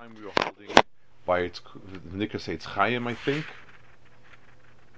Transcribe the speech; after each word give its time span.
time 0.00 0.14
we 0.16 0.24
were 0.24 0.32
holding 0.38 0.68
by 1.26 1.40
its 1.40 1.60
it's 2.48 2.64
Chaim, 2.64 3.06
I 3.06 3.14
think. 3.14 3.44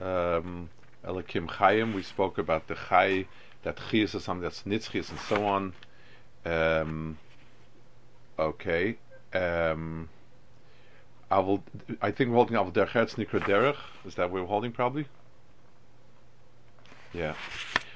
Um, 0.01 0.71
Elikim 1.05 1.51
Chaim. 1.51 1.93
We 1.93 2.03
spoke 2.03 2.39
about 2.39 2.69
the 2.69 2.77
Chai 2.89 3.27
that 3.65 3.77
Chias 3.77 4.15
is 4.15 4.25
something 4.25 4.43
that's 4.43 4.63
Nitzchias 4.63 5.11
and 5.11 5.19
so 5.19 5.45
on. 5.45 5.73
Um, 6.45 7.19
okay. 8.39 8.97
Um, 9.33 10.09
Aval, 11.31 11.63
I 12.01 12.11
think 12.13 12.31
we're 12.31 12.37
holding 12.37 12.57
Aval 12.57 12.73
Derech 12.73 13.17
Nikra. 13.17 13.77
Is 14.05 14.15
that 14.15 14.31
what 14.31 14.43
we're 14.43 14.49
holding 14.49 14.71
probably? 14.71 15.07
Yeah. 17.13 17.35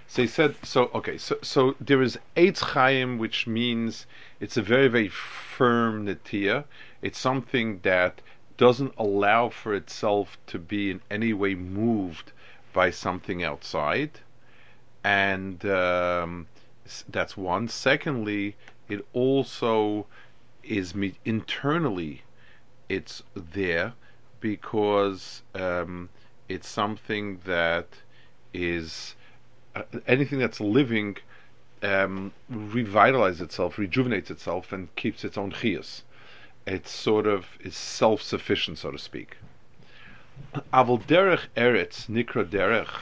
So 0.08 0.22
he 0.22 0.28
said, 0.28 0.54
so 0.62 0.90
okay, 0.94 1.18
so 1.18 1.36
so 1.42 1.74
there 1.80 2.00
is 2.00 2.18
Eitz 2.36 2.60
Chaim, 2.60 3.18
which 3.18 3.46
means 3.46 4.06
it's 4.40 4.56
a 4.56 4.62
very 4.62 4.88
very 4.88 5.08
firm 5.08 6.06
netia. 6.06 6.64
It's 7.06 7.20
something 7.20 7.78
that 7.84 8.20
doesn't 8.56 8.92
allow 8.98 9.48
for 9.48 9.72
itself 9.72 10.38
to 10.48 10.58
be 10.58 10.90
in 10.90 11.00
any 11.08 11.32
way 11.32 11.54
moved 11.54 12.32
by 12.72 12.90
something 12.90 13.44
outside, 13.44 14.18
and 15.04 15.64
um, 15.66 16.48
that's 17.08 17.36
one. 17.36 17.68
Secondly, 17.68 18.56
it 18.88 19.06
also 19.12 20.06
is 20.64 20.96
me- 20.96 21.20
internally, 21.24 22.22
it's 22.88 23.22
there 23.36 23.92
because 24.40 25.42
um, 25.54 26.08
it's 26.48 26.68
something 26.68 27.38
that 27.44 27.86
is 28.52 29.14
uh, 29.76 29.84
anything 30.08 30.40
that's 30.40 30.60
living 30.60 31.18
um, 31.84 32.32
revitalizes 32.50 33.42
itself, 33.42 33.78
rejuvenates 33.78 34.28
itself, 34.28 34.72
and 34.72 34.92
keeps 34.96 35.24
its 35.24 35.38
own 35.38 35.52
chias. 35.52 36.02
It 36.66 36.88
sort 36.88 37.26
of 37.26 37.46
is 37.60 37.76
self-sufficient, 37.76 38.78
so 38.78 38.90
to 38.90 38.98
speak. 38.98 39.36
Derech 40.54 41.46
eretz 41.56 42.08
nikra 42.08 42.44
derech 42.44 42.92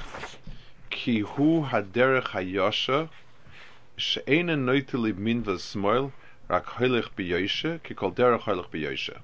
ki 0.91 1.20
hu 1.20 1.62
haderech 1.62 2.28
hayosha 2.34 3.08
she'ena 3.97 4.56
noite 4.56 4.94
min 4.94 5.42
v'smoil 5.42 6.12
rak 6.48 6.66
ki 6.77 7.94
kol 7.94 8.12
derech. 8.12 9.19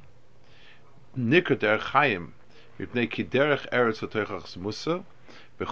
Nikra 1.17 1.57
derech 1.57 1.81
chayim 1.93 2.33
mipnei 2.79 3.11
ki 3.11 3.25
derech 3.25 3.67
eretz 3.71 4.01
v'toichach 4.01 4.57
musa 4.57 5.05
so 5.63 5.69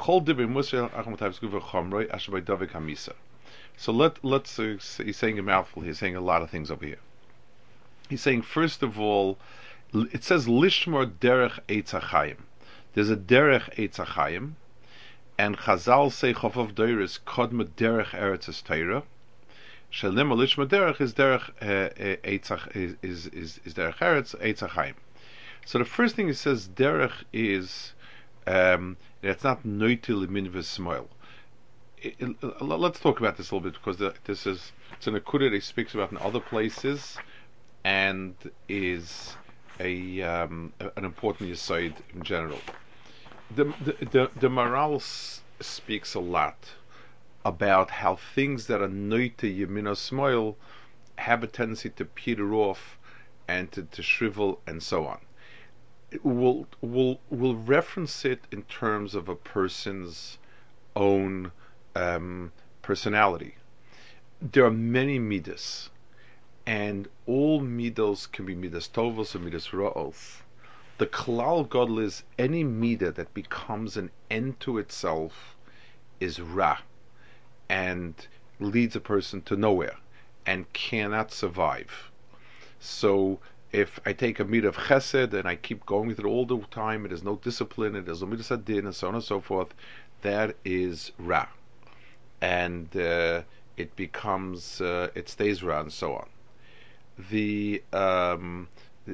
let 3.92 4.22
let's 4.22 4.58
uh, 4.58 4.76
he's 4.98 5.16
saying 5.16 5.38
a 5.38 5.42
mouthful. 5.42 5.82
He's 5.82 5.98
saying 5.98 6.14
a 6.14 6.20
lot 6.20 6.42
of 6.42 6.50
things 6.50 6.70
over 6.70 6.84
here. 6.84 6.98
He's 8.08 8.22
saying 8.22 8.42
first 8.42 8.82
of 8.82 8.98
all, 8.98 9.38
it 9.92 10.24
says 10.24 10.46
lishmor 10.46 11.10
derech 11.10 11.60
eitzachayim. 11.68 12.38
There's 12.94 13.10
a 13.10 13.16
derech 13.16 13.74
eitzachayim, 13.76 14.52
and 15.38 15.56
Chazal 15.58 16.10
say 16.10 16.34
chofav 16.34 16.72
deiris 16.74 17.18
kodma 17.20 17.64
derech 17.64 18.10
eretz 18.10 18.62
Torah. 18.64 19.04
Shalim 19.92 20.34
lishmor 20.34 20.66
derech 20.66 21.00
is 21.00 21.14
derech 21.14 21.50
uh, 21.62 21.90
uh, 22.02 22.16
eitzach 22.28 22.74
is 22.76 22.96
is 23.02 23.26
is, 23.28 23.74
derech 23.74 23.98
eretz 23.98 24.34
eitzachayim. 24.40 24.94
So 25.64 25.78
the 25.78 25.84
first 25.84 26.16
thing 26.16 26.28
he 26.28 26.34
says 26.34 26.68
derech 26.68 27.24
is 27.32 27.92
um, 28.46 28.96
it's 29.22 29.44
not 29.44 29.64
noitil 29.64 30.26
minvus 30.26 30.64
smile. 30.64 31.08
Let's 32.60 33.00
talk 33.00 33.18
about 33.18 33.36
this 33.36 33.50
a 33.50 33.54
little 33.54 33.70
bit 33.70 33.78
because 33.78 33.96
the, 33.98 34.14
this 34.24 34.46
is 34.46 34.72
it's 34.92 35.06
an 35.06 35.14
akudah 35.18 35.52
he 35.52 35.60
speaks 35.60 35.94
about 35.94 36.12
in 36.12 36.18
other 36.18 36.40
places, 36.40 37.18
and 37.88 38.34
is 38.68 39.34
a 39.80 40.20
um, 40.20 40.74
an 40.96 41.04
important 41.06 41.50
aside 41.50 41.94
in 42.14 42.22
general. 42.22 42.60
The 43.56 43.64
the 43.86 43.94
the, 44.14 44.30
the 44.42 44.48
Maharal 44.48 45.00
speaks 45.60 46.14
a 46.14 46.20
lot 46.20 46.58
about 47.44 47.90
how 48.02 48.16
things 48.34 48.66
that 48.66 48.82
are 48.82 48.88
noite 48.88 49.38
yemina 49.38 49.96
smile 49.96 50.56
have 51.16 51.42
a 51.42 51.46
tendency 51.46 51.88
to 51.88 52.04
peter 52.04 52.52
off 52.54 52.98
and 53.48 53.72
to, 53.72 53.82
to 53.82 54.02
shrivel 54.02 54.60
and 54.66 54.82
so 54.82 55.06
on 55.06 55.20
will 56.22 56.66
will 56.80 57.20
will 57.30 57.56
reference 57.56 58.24
it 58.24 58.40
in 58.50 58.62
terms 58.62 59.14
of 59.14 59.28
a 59.28 59.34
person's 59.34 60.38
own 60.96 61.52
um, 61.94 62.52
personality. 62.82 63.54
There 64.40 64.64
are 64.64 64.70
many 64.70 65.18
midas, 65.18 65.90
and 66.68 67.08
all 67.24 67.62
midos 67.62 68.30
can 68.30 68.44
be 68.44 68.54
midas 68.54 68.88
tovos 68.88 69.34
or 69.34 69.38
midas 69.38 69.68
ra'os. 69.68 70.42
The 70.98 71.06
klal 71.06 71.66
gadol 71.66 71.98
is 71.98 72.24
any 72.38 72.62
midah 72.62 73.14
that 73.14 73.32
becomes 73.32 73.96
an 73.96 74.10
end 74.30 74.60
to 74.60 74.76
itself 74.76 75.56
is 76.20 76.40
ra, 76.40 76.80
and 77.70 78.14
leads 78.60 78.94
a 78.94 79.00
person 79.00 79.40
to 79.42 79.56
nowhere 79.56 79.96
and 80.44 80.70
cannot 80.74 81.32
survive. 81.32 82.10
So 82.78 83.38
if 83.72 83.98
I 84.04 84.12
take 84.12 84.38
a 84.38 84.44
meat 84.44 84.66
of 84.66 84.76
chesed 84.76 85.32
and 85.32 85.48
I 85.48 85.56
keep 85.56 85.86
going 85.86 86.08
with 86.08 86.18
it 86.18 86.26
all 86.26 86.44
the 86.44 86.58
time, 86.70 87.06
it 87.06 87.12
has 87.12 87.22
no 87.22 87.36
discipline, 87.36 87.96
it 87.96 88.08
has 88.08 88.20
no 88.20 88.28
midas 88.28 88.50
adin, 88.50 88.84
and 88.84 88.94
so 88.94 89.08
on 89.08 89.14
and 89.14 89.24
so 89.24 89.40
forth, 89.40 89.72
that 90.20 90.54
is 90.66 91.12
ra, 91.18 91.46
and 92.42 92.94
uh, 92.94 93.40
it 93.78 93.96
becomes 93.96 94.82
uh, 94.82 95.08
it 95.14 95.30
stays 95.30 95.62
ra 95.62 95.80
and 95.80 95.94
so 95.94 96.12
on. 96.12 96.28
The, 97.30 97.82
um, 97.92 98.68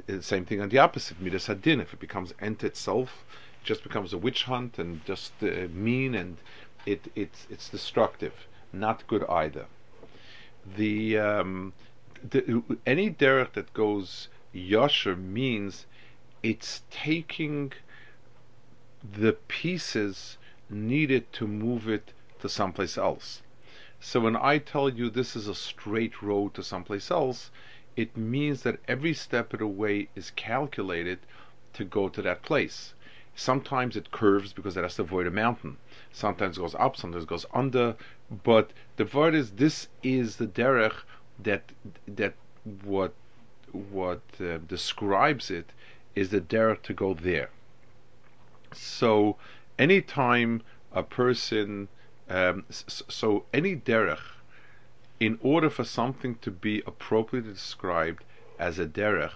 the 0.07 0.23
same 0.23 0.45
thing 0.45 0.61
on 0.61 0.69
the 0.69 0.79
opposite 0.79 1.21
midas 1.21 1.49
adin. 1.49 1.81
If 1.81 1.95
it 1.95 2.01
becomes 2.01 2.35
ent 2.41 2.63
itself, 2.65 3.25
it 3.63 3.67
just 3.67 3.83
becomes 3.83 4.13
a 4.13 4.19
witch 4.19 4.45
hunt 4.45 4.79
and 4.79 5.05
just 5.05 5.33
uh, 5.43 5.69
mean 5.73 6.15
and 6.15 6.37
it 6.87 7.11
it's 7.15 7.47
it's 7.51 7.69
destructive, 7.69 8.47
not 8.73 9.07
good 9.07 9.25
either. 9.25 9.67
The 10.77 11.19
um, 11.19 11.73
the, 12.29 12.63
any 12.87 13.11
derech 13.11 13.53
that 13.53 13.73
goes 13.73 14.29
Yasher 14.55 15.17
means 15.17 15.87
it's 16.43 16.83
taking 16.91 17.73
the 19.03 19.33
pieces 19.33 20.39
needed 20.71 21.33
to 21.33 21.47
move 21.47 21.89
it 21.89 22.13
to 22.41 22.49
someplace 22.49 22.97
else. 22.97 23.43
So 24.01 24.21
when 24.21 24.37
I 24.37 24.59
tell 24.59 24.89
you 24.89 25.09
this 25.09 25.35
is 25.35 25.49
a 25.49 25.55
straight 25.55 26.21
road 26.23 26.55
to 26.55 26.63
someplace 26.63 27.11
else, 27.11 27.51
it 27.97 28.17
means 28.17 28.63
that 28.63 28.81
every 28.89 29.15
step 29.15 29.53
of 29.53 29.61
the 29.61 29.67
way 29.67 30.09
is 30.15 30.31
calculated 30.31 31.19
to 31.75 31.85
go 31.85 32.09
to 32.09 32.23
that 32.23 32.43
place. 32.43 32.95
Sometimes 33.37 33.97
it 33.97 34.13
curves 34.13 34.53
because 34.53 34.77
it 34.77 34.83
has 34.83 34.97
to 34.97 35.03
avoid 35.03 35.27
a 35.27 35.31
mountain. 35.31 35.77
Sometimes 36.13 36.57
it 36.57 36.61
goes 36.61 36.75
up, 36.77 36.97
sometimes 36.97 37.25
it 37.25 37.29
goes 37.29 37.47
under. 37.53 37.97
But 38.31 38.73
the 38.97 39.05
word 39.05 39.35
is 39.35 39.53
this 39.53 39.89
is 40.03 40.37
the 40.37 40.47
derech 40.47 41.03
that 41.43 41.73
that 42.07 42.35
what 42.85 43.13
what 43.73 44.23
uh, 44.41 44.59
describes 44.59 45.51
it 45.51 45.71
is 46.15 46.31
the 46.31 46.41
derech 46.41 46.83
to 46.83 46.95
go 46.95 47.13
there. 47.15 47.51
So 48.73 49.37
anytime 49.79 50.63
a 50.93 51.03
person, 51.03 51.89
um, 52.29 52.65
so 52.71 53.45
any 53.53 53.77
derech, 53.77 54.21
in 55.21 55.39
order 55.43 55.71
for 55.71 55.85
something 55.85 56.35
to 56.37 56.51
be 56.51 56.83
appropriately 56.87 57.53
described 57.53 58.25
as 58.59 58.79
a 58.79 58.87
derech, 58.87 59.33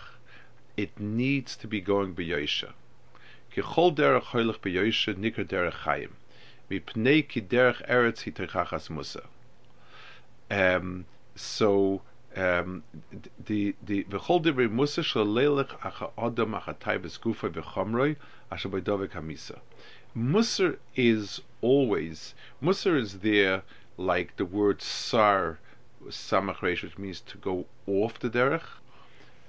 it 0.76 0.98
needs 0.98 1.56
to 1.56 1.66
be 1.66 1.80
going 1.80 2.14
b'yosha. 2.14 2.72
Kichol 3.54 3.94
derech 3.94 4.24
hoylech 4.24 4.58
b'yosha 4.60 5.14
nikar 5.14 5.44
derech 5.44 5.84
chayim. 5.84 6.10
Mipnei 6.70 7.26
ki 7.28 7.42
derech 7.42 7.86
eretz 7.88 8.24
hitechachas 8.24 8.90
musa. 8.90 9.22
Um, 10.50 11.06
so 11.34 12.02
um, 12.36 12.82
the 13.46 13.74
the 13.82 14.04
v'chol 14.04 14.44
divrei 14.44 14.70
musa 14.70 15.02
shalelech 15.02 15.78
acha 15.80 16.10
adam 16.18 16.52
acha 16.52 16.76
taibes 16.76 17.18
gufa 17.18 17.50
v'chamroi 17.50 18.16
asher 18.50 18.68
b'dovek 18.68 19.10
hamisa. 19.10 19.58
Musar 20.16 20.76
is 20.96 21.40
always 21.60 22.34
Musar 22.62 22.98
is 22.98 23.20
there 23.20 23.62
like 23.96 24.36
the 24.36 24.44
word 24.44 24.82
sar 24.82 25.58
samach 26.08 26.60
which 26.62 26.98
means 26.98 27.20
to 27.20 27.38
go 27.38 27.66
off 27.86 28.18
the 28.18 28.30
derech. 28.30 28.62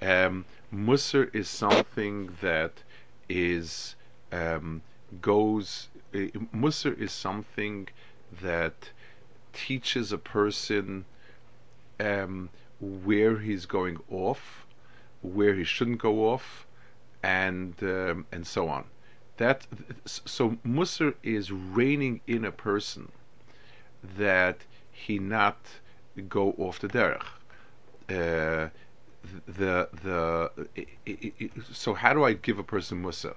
Um, 0.01 0.45
Musar 0.73 1.33
is 1.33 1.49
something 1.49 2.35
that 2.41 2.83
is 3.27 3.95
um, 4.31 4.81
goes. 5.21 5.89
Uh, 6.13 6.29
Musar 6.55 6.97
is 6.97 7.11
something 7.11 7.87
that 8.41 8.91
teaches 9.53 10.11
a 10.11 10.17
person 10.17 11.05
um, 11.99 12.49
where 12.79 13.39
he's 13.39 13.65
going 13.65 13.99
off, 14.09 14.65
where 15.21 15.55
he 15.55 15.63
shouldn't 15.63 15.99
go 15.99 16.29
off, 16.29 16.65
and 17.23 17.75
um, 17.83 18.25
and 18.31 18.45
so 18.45 18.69
on. 18.69 18.85
That 19.37 19.67
so 20.05 20.57
Musar 20.65 21.15
is 21.23 21.51
reining 21.51 22.21
in 22.27 22.45
a 22.45 22.51
person 22.51 23.11
that 24.17 24.65
he 24.91 25.19
not 25.19 25.57
go 26.27 26.53
off 26.57 26.79
the 26.79 26.87
derech. 26.87 27.23
Uh, 28.09 28.69
the 29.45 29.89
the 30.03 30.51
it, 30.75 30.87
it, 31.05 31.33
it, 31.39 31.51
so 31.71 31.93
how 31.93 32.13
do 32.13 32.23
I 32.23 32.33
give 32.33 32.57
a 32.57 32.63
person 32.63 33.01
musa? 33.01 33.35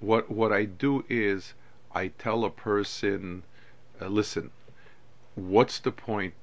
What 0.00 0.30
what 0.30 0.52
I 0.52 0.64
do 0.64 1.04
is 1.08 1.54
I 1.94 2.08
tell 2.08 2.44
a 2.44 2.50
person, 2.50 3.42
uh, 4.00 4.06
listen, 4.06 4.50
what's 5.34 5.78
the 5.78 5.92
point 5.92 6.34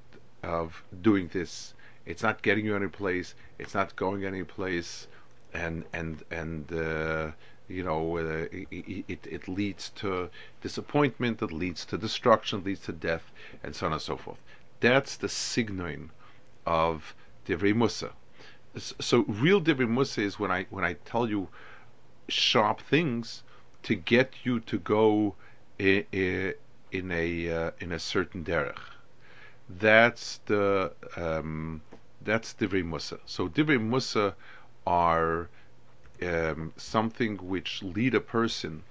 of 0.42 0.82
doing 1.02 1.28
this? 1.28 1.74
It's 2.06 2.22
not 2.22 2.42
getting 2.42 2.64
you 2.64 2.76
any 2.76 2.88
place. 2.88 3.34
It's 3.58 3.74
not 3.74 3.96
going 3.96 4.24
any 4.24 4.44
place, 4.44 5.06
and 5.52 5.84
and 5.92 6.22
and 6.30 6.72
uh, 6.72 7.30
you 7.68 7.84
know 7.84 8.18
uh, 8.18 8.46
it, 8.52 9.04
it, 9.08 9.26
it 9.26 9.48
leads 9.48 9.90
to 9.90 10.30
disappointment. 10.60 11.42
It 11.42 11.52
leads 11.52 11.84
to 11.86 11.98
destruction. 11.98 12.60
It 12.60 12.66
leads 12.66 12.80
to 12.86 12.92
death, 12.92 13.30
and 13.62 13.74
so 13.74 13.86
on 13.86 13.92
and 13.92 14.02
so 14.02 14.16
forth. 14.16 14.38
That's 14.80 15.16
the 15.16 15.28
sign 15.28 16.10
of 16.66 17.14
divrei 17.46 17.74
musa. 17.74 18.12
So 18.76 19.24
real 19.28 19.60
divrei 19.60 19.88
musa 19.88 20.22
is 20.22 20.38
when 20.38 20.50
I 20.50 20.66
when 20.70 20.84
I 20.84 20.94
tell 21.04 21.28
you 21.28 21.48
sharp 22.28 22.80
things 22.80 23.42
to 23.82 23.94
get 23.94 24.34
you 24.44 24.60
to 24.60 24.78
go 24.78 25.34
in, 25.78 26.04
a 26.92 27.50
uh, 27.50 27.70
in 27.78 27.92
a 27.92 27.98
certain 27.98 28.44
derech. 28.44 28.78
That's 29.68 30.40
the 30.46 30.92
um, 31.16 31.82
that's 32.22 32.54
divrei 32.54 32.84
musa. 32.84 33.18
So 33.26 33.48
divrei 33.48 33.80
musa 33.80 34.34
are 34.86 35.48
um, 36.22 36.72
something 36.76 37.36
which 37.36 37.82
lead 37.82 38.14
a 38.14 38.20
person 38.20 38.82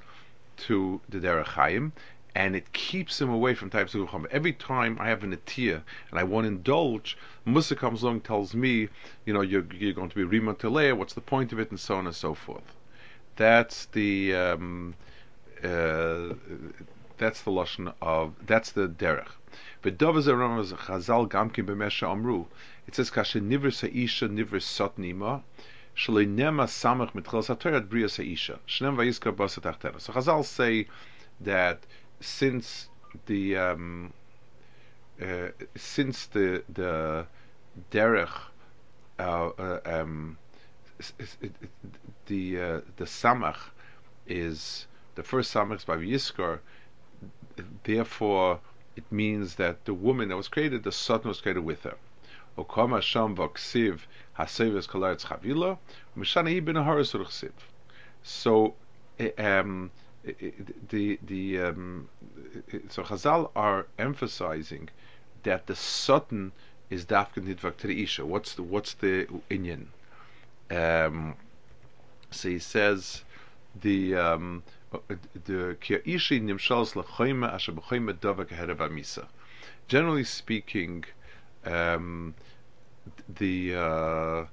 to 0.57 1.01
the 1.09 1.19
derech 1.19 1.47
and 2.35 2.55
it 2.55 2.71
keeps 2.73 3.19
him 3.19 3.29
away 3.29 3.55
from 3.55 3.69
types 3.69 3.95
of 3.95 4.09
Chum. 4.11 4.27
Every 4.31 4.53
time 4.53 4.97
I 4.99 5.09
have 5.09 5.23
an 5.23 5.35
atia 5.35 5.81
and 6.11 6.19
I 6.19 6.23
want 6.23 6.45
to 6.45 6.49
indulge, 6.49 7.17
Musa 7.45 7.75
comes 7.75 8.03
along 8.03 8.21
tells 8.21 8.53
me, 8.53 8.89
you 9.25 9.33
know, 9.33 9.41
you're, 9.41 9.65
you're 9.73 9.93
going 9.93 10.09
to 10.09 10.15
be 10.15 10.23
Rima 10.23 10.53
what's 10.95 11.13
the 11.13 11.21
point 11.21 11.51
of 11.51 11.59
it, 11.59 11.69
and 11.71 11.79
so 11.79 11.95
on 11.95 12.05
and 12.05 12.15
so 12.15 12.33
forth. 12.33 12.75
That's 13.35 13.85
the 13.87 14.35
um, 14.35 14.95
uh, 15.63 16.33
that's 17.17 17.41
the 17.41 17.51
lashon 17.51 17.93
of 18.01 18.35
that's 18.45 18.71
the 18.71 18.87
derech. 18.87 19.29
But 19.81 19.97
Chazal 19.97 21.29
Gamkin 21.29 21.65
b'Mesha 21.65 22.11
Amru. 22.11 22.45
It 22.87 22.95
says 22.95 23.09
kashe 23.11 23.41
nivr 23.41 23.73
sa'isha 23.73 24.29
nivr 24.29 24.61
sot 24.61 24.97
nima. 24.97 25.43
Shalei 25.95 26.27
nema 26.27 26.65
samach 26.67 27.13
mitchel 27.13 27.43
satorat 27.43 27.89
bria 27.89 28.07
sa'isha. 28.07 28.59
Shnem 28.67 28.95
vayiskar 28.95 29.33
basat 29.33 29.63
achtera. 29.63 29.99
So 29.99 30.13
Chazal 30.13 30.45
say 30.45 30.87
that 31.41 31.85
since 32.19 32.89
the 33.25 33.57
um, 33.57 34.13
uh, 35.21 35.49
since 35.75 36.25
the 36.27 36.63
the 36.73 37.25
derech 37.91 38.31
uh, 39.19 39.49
uh, 39.57 39.79
um, 39.85 40.37
the 42.27 42.59
uh, 42.59 42.81
the 42.97 43.05
samach 43.05 43.57
is 44.27 44.87
the 45.15 45.23
first 45.23 45.53
samach 45.53 45.85
by 45.85 45.97
Yiskar. 45.97 46.59
Therefore, 47.83 48.61
it 48.95 49.11
means 49.11 49.55
that 49.55 49.85
the 49.85 49.93
woman 49.93 50.29
that 50.29 50.37
was 50.37 50.47
created, 50.47 50.83
the 50.83 50.91
son 50.91 51.21
was 51.23 51.41
created 51.41 51.63
with 51.63 51.83
her. 51.83 51.97
Okama 52.57 53.01
sham 53.01 53.35
vaksiv 53.35 54.01
haseves 54.37 54.87
kolaretz 54.87 55.25
chavila, 55.25 55.77
mishana 56.17 56.55
ibn 56.55 56.75
haras 56.75 57.13
So, 58.23 58.75
eh, 59.19 59.31
um, 59.37 59.91
the 60.23 61.19
the 61.25 61.59
um, 61.59 62.09
so 62.89 63.03
Chazal 63.03 63.51
are 63.55 63.87
emphasizing 63.97 64.89
that 65.43 65.67
the 65.67 65.75
sudden 65.75 66.51
is 66.89 67.05
dafkin 67.05 67.43
nidvak 67.53 67.85
isha. 67.85 68.25
What's 68.25 68.55
the 68.55 68.63
what's 68.63 68.93
the 68.93 69.27
inyan? 69.49 69.87
Um, 70.69 71.35
so 72.31 72.49
he 72.49 72.59
says 72.59 73.23
the 73.79 74.15
um, 74.15 74.63
the 74.91 75.77
kiaishi 75.81 76.41
nimshals 76.41 76.93
lachayma 76.93 77.53
asher 77.53 77.71
b'chayma 77.71 78.13
davak 78.13 78.47
herav 78.47 78.77
amisa. 78.77 79.27
Generally 79.87 80.25
speaking, 80.25 81.05
um, 81.65 82.35
the 83.27 83.75
uh, 83.75 84.45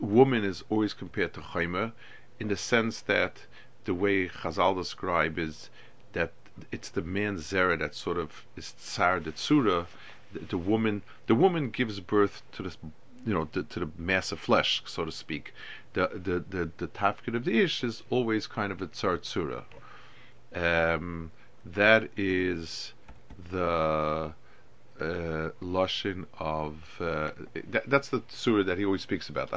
woman 0.00 0.44
is 0.44 0.64
always 0.70 0.94
compared 0.94 1.34
to 1.34 1.40
chayma 1.40 1.92
in 2.38 2.48
the 2.48 2.56
sense 2.56 3.00
that 3.02 3.46
the 3.84 3.94
way 3.94 4.28
Chazal 4.28 4.76
describe 4.76 5.38
is 5.38 5.70
that 6.12 6.32
it's 6.70 6.90
the 6.90 7.02
man's 7.02 7.50
zera 7.50 7.78
that 7.78 7.94
sort 7.94 8.18
of 8.18 8.44
is 8.56 8.72
tsar 8.72 9.20
the 9.20 9.32
tsura. 9.32 9.86
The, 10.32 10.40
the 10.40 10.58
woman, 10.58 11.02
the 11.26 11.34
woman 11.34 11.70
gives 11.70 12.00
birth 12.00 12.42
to 12.52 12.62
this 12.62 12.78
you 13.24 13.32
know, 13.32 13.44
to, 13.46 13.62
to 13.62 13.80
the 13.80 13.88
mass 13.96 14.32
of 14.32 14.40
flesh, 14.40 14.82
so 14.86 15.04
to 15.04 15.12
speak. 15.12 15.54
The 15.92 16.08
the 16.12 16.44
the, 16.48 16.70
the 16.78 16.88
tafkid 16.88 17.34
of 17.34 17.44
the 17.44 17.60
ish 17.60 17.84
is 17.84 18.02
always 18.10 18.46
kind 18.46 18.72
of 18.72 18.82
a 18.82 18.86
tsar 18.86 19.18
tsura. 19.18 19.64
Um, 20.54 21.30
that 21.64 22.10
is 22.16 22.92
the 23.50 24.34
uh, 25.00 25.52
of 26.38 26.76
uh, 27.00 27.30
that, 27.70 27.84
that's 27.86 28.08
the 28.08 28.22
surah 28.28 28.62
that 28.64 28.78
he 28.78 28.84
always 28.84 29.02
speaks 29.02 29.28
about. 29.28 29.50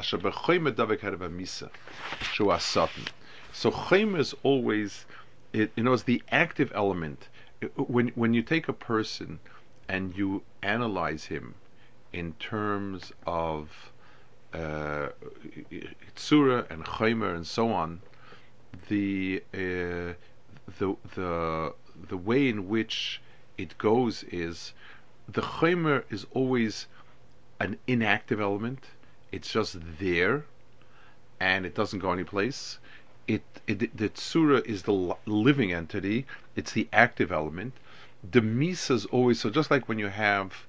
So 3.56 3.70
chayim 3.70 4.18
is 4.18 4.34
always, 4.42 5.06
it, 5.54 5.72
you 5.76 5.82
know, 5.82 5.94
it's 5.94 6.02
the 6.02 6.22
active 6.30 6.70
element. 6.74 7.28
When 7.76 8.08
when 8.08 8.34
you 8.34 8.42
take 8.42 8.68
a 8.68 8.74
person 8.74 9.40
and 9.88 10.14
you 10.14 10.42
analyze 10.62 11.24
him 11.24 11.54
in 12.12 12.34
terms 12.34 13.12
of 13.26 13.92
uh, 14.52 15.08
Tzura 16.14 16.70
and 16.70 16.84
Chaimer 16.84 17.34
and 17.34 17.46
so 17.46 17.72
on, 17.72 18.02
the 18.90 19.42
uh, 19.54 20.12
the 20.78 20.96
the 21.14 21.72
the 22.08 22.16
way 22.18 22.50
in 22.50 22.68
which 22.68 23.22
it 23.56 23.78
goes 23.78 24.22
is 24.24 24.74
the 25.26 25.40
Chaimer 25.40 26.04
is 26.10 26.26
always 26.32 26.88
an 27.58 27.78
inactive 27.86 28.38
element. 28.38 28.84
It's 29.32 29.50
just 29.50 29.78
there, 29.98 30.44
and 31.40 31.64
it 31.64 31.74
doesn't 31.74 32.00
go 32.00 32.12
anyplace. 32.12 32.78
It, 33.26 33.42
it 33.66 33.96
the 33.96 34.08
Tzura 34.08 34.64
is 34.64 34.82
the 34.82 35.16
living 35.26 35.72
entity. 35.72 36.26
It's 36.54 36.72
the 36.72 36.88
active 36.92 37.32
element. 37.32 37.74
The 38.28 38.40
Misa 38.40 38.92
is 38.92 39.06
always 39.06 39.40
so. 39.40 39.50
Just 39.50 39.70
like 39.70 39.88
when 39.88 39.98
you 39.98 40.08
have 40.08 40.66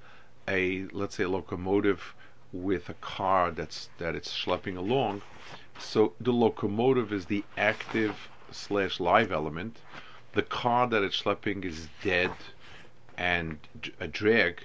a 0.47 0.85
let's 0.91 1.15
say 1.15 1.23
a 1.25 1.29
locomotive 1.29 2.15
with 2.51 2.89
a 2.89 2.93
car 2.95 3.51
that's 3.51 3.89
that 3.97 4.15
it's 4.15 4.31
schlepping 4.31 4.77
along. 4.77 5.21
So 5.79 6.13
the 6.19 6.33
locomotive 6.33 7.13
is 7.13 7.25
the 7.25 7.43
active 7.57 8.29
slash 8.51 8.99
live 8.99 9.31
element. 9.31 9.77
The 10.33 10.43
car 10.43 10.87
that 10.87 11.03
it's 11.03 11.21
schlepping 11.21 11.63
is 11.65 11.89
dead 12.03 12.31
and 13.17 13.57
a 13.99 14.07
drag, 14.07 14.63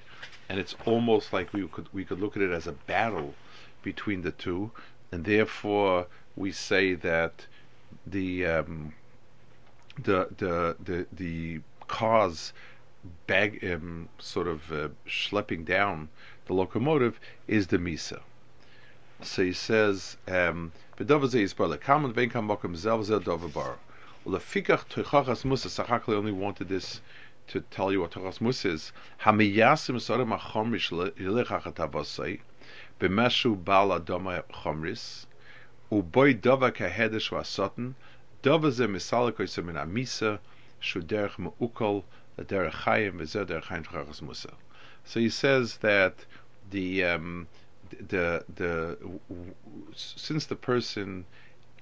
and 0.48 0.58
it's 0.58 0.76
almost 0.86 1.32
like 1.32 1.52
we 1.52 1.66
could 1.68 1.88
we 1.92 2.04
could 2.04 2.20
look 2.20 2.36
at 2.36 2.42
it 2.42 2.50
as 2.50 2.66
a 2.66 2.72
battle 2.72 3.34
between 3.82 4.22
the 4.22 4.32
two, 4.32 4.70
and 5.10 5.24
therefore 5.24 6.06
we 6.36 6.52
say 6.52 6.94
that 6.94 7.46
the 8.06 8.46
um, 8.46 8.94
the 10.02 10.28
the 10.36 10.76
the 10.82 11.06
the 11.12 11.60
cars 11.88 12.52
bag 13.26 13.62
um, 13.64 14.08
sort 14.18 14.46
of 14.46 14.70
uh, 14.72 14.88
schlepping 15.06 15.64
down 15.64 16.08
the 16.46 16.54
locomotive 16.54 17.18
is 17.48 17.66
the 17.68 17.78
misa. 17.78 18.20
So 19.22 19.44
he 19.44 19.52
says, 19.52 20.16
um, 20.26 20.72
sachakli 25.68 26.14
only 26.14 26.32
wanted 26.32 26.68
this 26.68 27.00
to 27.48 27.60
tell 27.60 27.92
you 27.92 28.00
what 28.00 28.12
tuchachas 28.12 28.40
musa 28.40 28.68
is. 28.68 28.92
Hamiyasim 29.22 30.00
sodom 30.00 30.30
achomrish 30.30 30.90
lilechachat 30.90 32.38
b'meshu 33.00 33.64
bal 33.64 33.88
adoma 33.88 34.42
chomris 34.52 35.26
uboy 35.98 36.30
dova 36.48 36.70
kahedesh 36.80 37.30
vasoten 37.36 37.94
dova 38.42 38.70
ze 38.70 38.86
misalakoy 38.86 39.64
min 39.64 39.76
amisa 39.84 40.38
shuderch 40.80 41.38
me'ukol 41.38 42.02
so 45.04 45.20
he 45.20 45.28
says 45.28 45.76
that 45.78 46.24
the 46.70 47.04
um, 47.04 47.46
the 48.08 48.44
the 48.54 48.96
since 49.94 50.46
the 50.46 50.56
person 50.56 51.26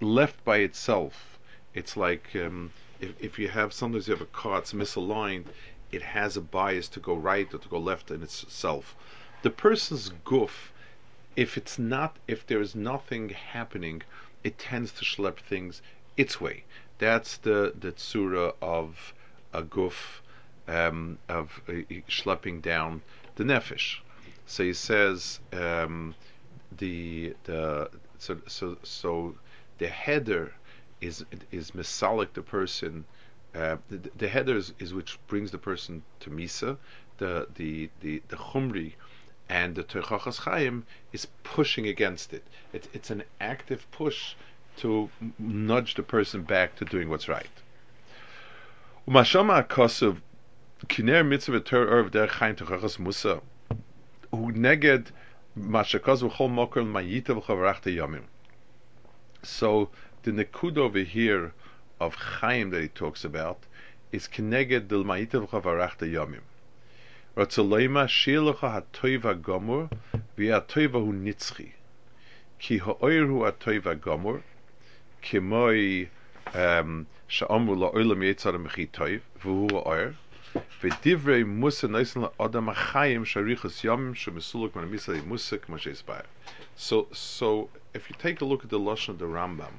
left 0.01 0.45
by 0.45 0.59
itself, 0.59 1.39
it's 1.73 1.97
like 1.97 2.35
um, 2.35 2.73
if 3.01 3.15
if 3.21 3.39
you 3.39 3.49
have 3.49 3.73
sometimes 3.73 4.09
you 4.09 4.15
have 4.15 4.23
a 4.23 4.27
car 4.27 4.59
it's 4.59 4.73
misaligned, 4.73 5.47
it 5.93 6.03
has 6.03 6.37
a 6.37 6.41
bias 6.41 6.89
to 6.89 7.01
go 7.01 7.15
right 7.15 7.55
or 7.55 7.59
to 7.59 7.69
go 7.69 7.79
left 7.79 8.11
in 8.11 8.23
itself. 8.23 8.97
The 9.43 9.51
person's 9.51 10.09
goof, 10.25 10.73
if 11.37 11.57
it's 11.57 11.79
not 11.79 12.17
if 12.27 12.47
there 12.47 12.61
is 12.61 12.75
nothing 12.75 13.29
happening, 13.31 14.03
it 14.43 14.59
tends 14.59 14.93
to 14.93 15.05
schlep 15.05 15.39
things 15.39 15.83
its 16.17 16.41
way. 16.41 16.65
That's 16.99 17.37
the 17.37 17.73
the 17.79 17.93
tsura 17.93 18.55
of 18.61 19.15
a 19.53 19.63
goof 19.63 20.23
um, 20.69 21.19
of 21.29 21.61
uh, 21.69 21.73
schlepping 22.09 22.63
down 22.63 23.03
the 23.37 23.45
nefesh. 23.45 23.99
So 24.47 24.65
he 24.65 24.73
says 24.73 25.41
um, 25.53 26.15
the 26.77 27.35
the 27.45 27.91
so 28.19 28.39
so 28.47 28.77
so 28.83 29.37
the 29.79 29.89
header 29.89 30.53
is 31.01 31.25
is 31.51 31.71
misalik 31.73 32.33
the 32.35 32.43
person. 32.43 33.05
Uh, 33.53 33.77
the, 33.89 33.99
the 34.17 34.29
header 34.29 34.57
is, 34.57 34.75
is, 34.79 34.95
which 34.95 35.19
brings 35.27 35.51
the 35.51 35.59
person 35.59 36.03
to 36.21 36.31
misa. 36.31 36.77
The 37.19 37.49
the 37.57 37.91
the 38.01 38.23
the 38.29 38.37
chumri 38.37 38.95
and 39.51 39.75
the 39.75 39.83
Teichachas 39.83 40.39
Chaim 40.39 40.87
is 41.13 41.27
pushing 41.43 41.89
against 41.89 42.33
it. 42.33 42.45
it. 42.73 42.89
It's 42.93 43.11
an 43.11 43.25
active 43.41 43.91
push 43.91 44.35
to 44.77 45.11
nudge 45.41 45.97
the 45.97 46.05
person 46.05 46.43
back 46.43 46.77
to 46.77 46.85
doing 46.85 47.09
what's 47.09 47.29
right. 47.29 47.51
So 59.43 59.91
the 60.23 60.31
nekud 60.31 60.79
over 60.79 61.01
here 61.01 61.53
of 61.99 62.15
Chaim 62.15 62.71
that 62.71 62.83
he 62.83 62.89
talks 62.89 63.25
about 63.25 63.65
is 64.13 64.29
Kineged 64.29 64.87
Del 64.87 65.03
Mayita 65.03 65.45
V'chavarachta. 65.45 66.41
Ratzaloima 67.37 68.09
Shilocha 68.09 68.83
HaToiva 68.83 69.41
Gomur 69.41 69.89
V'Atoiva 70.37 70.95
Hu 70.95 71.13
Nitzchi. 71.13 71.73
Ki 72.59 72.79
Ha'oir 72.79 73.25
Hu 73.27 73.41
HaToiva 73.41 73.97
Gomur 73.97 74.43
Kimoi 75.23 76.09
um, 76.55 77.07
Sha'amru 77.29 77.77
La'olam 77.77 78.19
Yetzar 78.19 78.61
Mechi 78.61 78.91
Toiv 78.91 79.21
V'Hu 79.41 79.71
Ha'oir. 79.71 80.17
V'Divrei 80.83 81.47
Musa 81.47 81.87
Neisen 81.87 82.29
La'adam 82.29 82.75
HaChayim 82.75 83.25
Sharichas 83.25 83.85
Yomim 83.85 84.13
Shemesuluk 84.17 84.75
Man 84.75 84.91
Misali 84.91 85.25
Musa 85.25 85.59
K'ma 85.59 86.25
So, 86.75 87.07
so 87.13 87.69
if 87.95 88.11
you 88.11 88.17
take 88.19 88.41
a 88.41 88.45
look 88.45 88.65
at 88.65 88.71
the 88.71 88.81
Lashon 88.81 89.11
of 89.11 89.19
the 89.21 89.27
Rambam, 89.27 89.75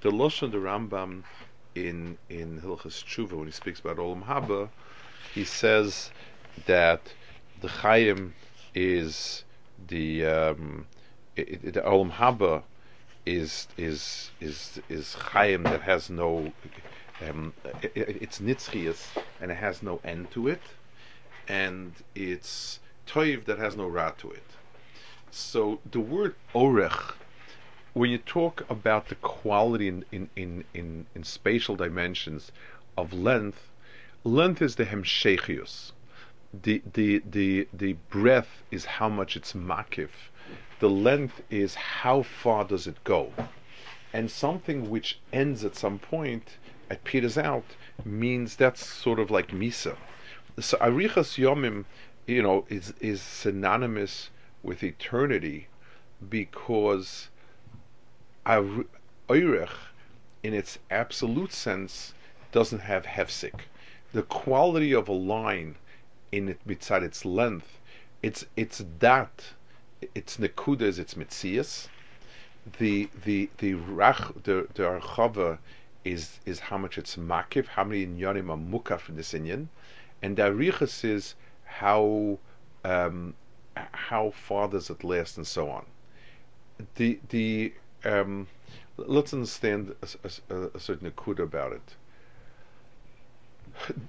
the 0.00 0.10
Lashon 0.10 0.42
of 0.42 0.50
the 0.50 0.58
Rambam 0.58 1.22
in 1.76 2.18
in 2.28 2.60
Hilchas 2.60 3.04
Tshuva 3.04 3.34
when 3.34 3.46
he 3.46 3.52
speaks 3.52 3.78
about 3.78 3.98
Olam 3.98 4.24
Haba, 4.24 4.70
he 5.32 5.44
says 5.44 6.10
that 6.66 7.14
the 7.60 7.68
Chaim 7.68 8.34
is 8.74 9.44
the 9.88 10.24
um, 10.26 10.86
it, 11.36 11.48
it, 11.64 11.74
the 11.74 11.80
Olam 11.82 12.12
Haba 12.12 12.62
is 13.26 13.68
is 13.76 14.32
is 14.40 14.80
is 14.88 15.14
Chaim 15.14 15.68
that 15.68 15.82
has 15.82 16.10
no 16.10 16.54
um, 17.20 17.54
it, 17.82 17.92
it's 17.94 18.40
Nitzchias 18.40 19.14
and 19.40 19.50
it 19.50 19.56
has 19.56 19.82
no 19.82 20.00
end 20.04 20.30
to 20.32 20.48
it, 20.48 20.62
and 21.48 21.92
it's 22.14 22.80
Toiv 23.06 23.44
that 23.46 23.58
has 23.58 23.76
no 23.76 23.88
Ra 23.88 24.10
to 24.18 24.30
it. 24.30 24.56
So 25.30 25.80
the 25.90 26.00
word 26.00 26.36
Orech, 26.54 27.16
when 27.94 28.10
you 28.10 28.18
talk 28.18 28.64
about 28.70 29.08
the 29.08 29.16
quality 29.16 29.88
in 29.88 30.04
in, 30.12 30.30
in, 30.36 30.64
in, 30.74 31.06
in 31.14 31.24
spatial 31.24 31.76
dimensions 31.76 32.52
of 32.96 33.12
length, 33.12 33.70
length 34.24 34.62
is 34.62 34.76
the 34.76 34.84
Hemshechius 34.86 35.93
the 36.62 36.82
the 36.92 37.22
the 37.28 37.66
the 37.72 37.94
breadth 38.10 38.62
is 38.70 38.84
how 38.84 39.08
much 39.08 39.36
it's 39.36 39.52
makif. 39.54 40.10
The 40.80 40.88
length 40.90 41.42
is 41.50 41.74
how 41.74 42.22
far 42.22 42.64
does 42.64 42.86
it 42.86 43.02
go, 43.04 43.32
and 44.12 44.30
something 44.30 44.90
which 44.90 45.18
ends 45.32 45.64
at 45.64 45.74
some 45.74 45.98
point, 45.98 46.58
it 46.90 47.02
peters 47.04 47.38
out, 47.38 47.64
means 48.04 48.56
that's 48.56 48.84
sort 48.86 49.18
of 49.18 49.30
like 49.30 49.48
misa. 49.48 49.96
So 50.60 50.76
arichas 50.78 51.38
yomim, 51.38 51.86
you 52.26 52.42
know, 52.42 52.66
is 52.68 52.94
is 53.00 53.20
synonymous 53.20 54.30
with 54.62 54.82
eternity, 54.82 55.68
because 56.28 57.28
oirech, 58.46 59.70
in 60.42 60.54
its 60.54 60.78
absolute 60.90 61.52
sense, 61.52 62.14
doesn't 62.52 62.80
have 62.80 63.04
hefsik. 63.04 63.60
The 64.12 64.22
quality 64.22 64.92
of 64.92 65.08
a 65.08 65.12
line 65.12 65.76
in 66.36 66.48
it 66.48 66.60
mitzad 66.66 67.02
its 67.02 67.24
length, 67.24 67.78
it's 68.22 68.44
it's 68.56 68.84
that, 68.98 69.44
it's 70.14 70.36
nekudas, 70.38 70.98
it's 70.98 71.14
mitzias. 71.14 71.88
The 72.78 73.08
the 73.24 73.50
the 73.58 73.74
rach 73.74 74.42
the 74.42 74.66
the 74.74 74.82
archava 74.82 75.58
is 76.04 76.40
is 76.44 76.58
how 76.58 76.78
much 76.78 76.98
it's 76.98 77.16
makif, 77.16 77.66
how 77.66 77.84
many 77.84 78.06
inyanim 78.06 78.50
are 78.50 78.56
mukaf 78.72 79.08
in 79.08 79.16
this 79.16 79.32
inyan, 79.32 79.68
and 80.22 80.36
the 80.36 80.42
arichas 80.42 81.04
is 81.04 81.34
how 81.64 82.38
um, 82.84 83.34
how 83.76 84.30
far 84.30 84.68
does 84.68 84.90
it 84.90 85.04
last 85.04 85.36
and 85.36 85.46
so 85.46 85.70
on. 85.70 85.84
The 86.96 87.20
the 87.28 87.74
um, 88.04 88.48
let's 88.96 89.32
understand 89.32 89.94
a, 90.02 90.54
a, 90.54 90.66
a 90.74 90.80
certain 90.80 91.10
nakuda 91.10 91.40
about 91.40 91.72
it. 91.72 91.88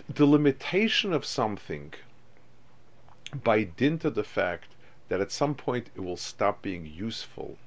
The 0.08 0.26
limitation 0.26 1.12
of 1.12 1.26
something 1.26 1.94
by 3.44 3.64
dint 3.64 4.06
of 4.06 4.16
the 4.16 4.24
fact 4.24 4.76
that 5.10 5.22
at 5.22 5.32
some 5.32 5.56
point 5.56 5.90
it 5.96 6.02
will 6.02 6.18
stop 6.18 6.62
being 6.62 6.86
useful 6.86 7.58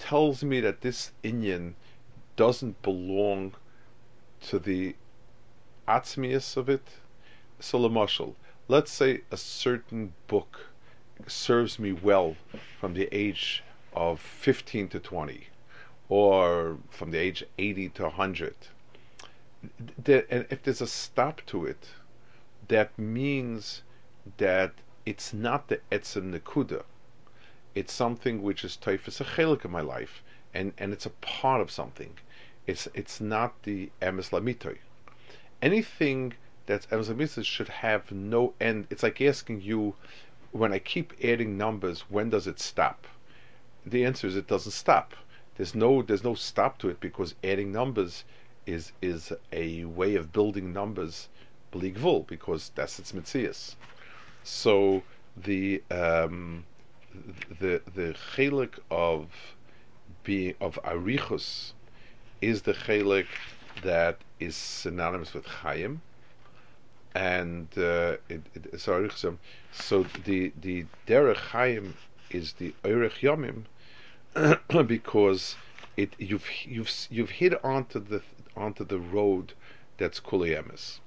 tells 0.00 0.42
me 0.42 0.60
that 0.60 0.80
this 0.80 1.12
Inyan 1.22 1.74
doesn't 2.34 2.82
belong 2.82 3.52
to 4.40 4.58
the 4.58 4.96
atzmius 5.86 6.56
of 6.56 6.68
it. 6.68 6.88
So, 7.60 7.78
Lamashal, 7.78 8.34
let's 8.66 8.90
say 8.90 9.20
a 9.30 9.36
certain 9.36 10.14
book 10.26 10.68
serves 11.26 11.78
me 11.78 11.92
well 11.92 12.36
from 12.78 12.94
the 12.94 13.08
age 13.12 13.62
of 13.92 14.20
15 14.20 14.88
to 14.88 14.98
20, 14.98 15.48
or 16.08 16.78
from 16.88 17.10
the 17.10 17.18
age 17.18 17.44
80 17.58 17.90
to 17.90 18.02
100. 18.04 18.54
And 20.06 20.46
if 20.50 20.62
there's 20.62 20.80
a 20.80 20.86
stop 20.86 21.42
to 21.46 21.66
it, 21.66 21.88
that 22.68 22.98
means 22.98 23.82
that 24.36 24.74
it's 25.06 25.32
not 25.32 25.68
the 25.68 25.80
etzem 25.90 26.32
nekuda. 26.32 26.84
It's 27.74 27.92
something 27.92 28.42
which 28.42 28.64
is 28.64 28.76
typhus 28.76 29.20
a 29.20 29.24
chelik 29.24 29.64
in 29.64 29.70
my 29.70 29.80
life, 29.80 30.22
and, 30.52 30.72
and 30.76 30.92
it's 30.92 31.06
a 31.06 31.10
part 31.10 31.60
of 31.60 31.70
something. 31.70 32.18
It's 32.66 32.86
it's 32.92 33.20
not 33.20 33.62
the 33.62 33.90
emes 34.02 34.30
lamitoy. 34.30 34.78
Anything 35.62 36.34
that's 36.66 36.86
emes 36.86 37.08
lamitoy 37.08 37.44
should 37.44 37.68
have 37.68 38.12
no 38.12 38.54
end. 38.60 38.86
It's 38.90 39.02
like 39.02 39.20
asking 39.20 39.62
you, 39.62 39.94
when 40.52 40.72
I 40.72 40.78
keep 40.78 41.14
adding 41.24 41.56
numbers, 41.56 42.02
when 42.10 42.30
does 42.30 42.46
it 42.46 42.60
stop? 42.60 43.06
The 43.86 44.04
answer 44.04 44.26
is 44.26 44.36
it 44.36 44.46
doesn't 44.48 44.72
stop. 44.72 45.14
There's 45.56 45.74
no 45.74 46.02
there's 46.02 46.24
no 46.24 46.34
stop 46.34 46.78
to 46.78 46.88
it 46.88 47.00
because 47.00 47.34
adding 47.42 47.72
numbers 47.72 48.24
is 48.66 48.92
is 49.00 49.32
a 49.52 49.84
way 49.84 50.14
of 50.14 50.32
building 50.32 50.72
numbers 50.72 51.28
bligvul 51.72 52.26
because 52.26 52.70
that's 52.74 52.98
its 52.98 53.12
mitzias. 53.12 53.76
So 54.42 55.02
the 55.36 55.82
um, 55.90 56.64
the 57.60 57.82
the 57.94 58.14
chelik 58.34 58.78
of 58.90 59.28
being 60.24 60.54
of 60.60 60.78
arichus 60.84 61.72
is 62.40 62.62
the 62.62 62.72
chelik 62.72 63.26
that 63.82 64.18
is 64.38 64.56
synonymous 64.56 65.34
with 65.34 65.46
chayim, 65.46 65.98
and 67.14 67.68
uh, 67.76 68.16
it, 68.28 68.42
it, 68.54 68.80
so 68.80 69.08
so 69.72 70.06
the 70.24 70.52
the 70.60 70.86
derech 71.06 71.36
chayim 71.52 71.92
is 72.30 72.54
the 72.54 72.74
oirech 72.84 73.20
yomim 73.20 73.64
because 74.86 75.56
it 75.96 76.14
you've 76.18 76.48
you've 76.64 76.90
you've 77.10 77.30
hit 77.30 77.62
onto 77.64 78.00
the 78.00 78.22
onto 78.56 78.84
the 78.84 78.98
road 78.98 79.52
that's 79.98 80.20
kuliyemis. 80.20 81.00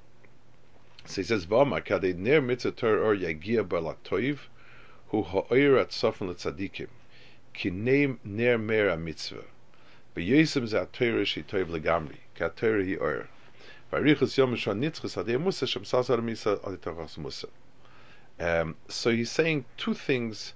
So 1.06 1.22
he 1.22 1.28
says, 1.28 1.44
"Vama 1.44 1.82
kadei 1.82 2.16
ner 2.16 2.42
mitzvah 2.42 2.72
Torah 2.72 3.02
or 3.10 3.16
yagia 3.16 3.68
hu 5.10 5.24
sofen 5.90 6.30
ki 7.54 7.70
ner 7.70 8.58
toiv 11.44 11.68
legamri, 11.68 12.20
ki 12.34 12.46
hi 12.46 12.96
yom 14.38 14.56
shon 14.56 14.82
nitzchus 14.82 15.18
musa 15.40 15.68
shem 15.68 15.84
sasar 15.84 16.20
misa 16.20 16.58
aditachas 16.62 17.18
musa." 17.18 17.50
Um, 18.40 18.78
so 18.88 19.12
he's 19.12 19.30
saying 19.30 19.66
two 19.78 19.94
things. 19.94 20.54